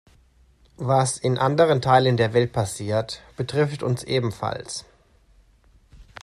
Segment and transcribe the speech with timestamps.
[0.77, 4.83] Was in anderen Teilen der Welt passiert, betrifft uns ebenfalls.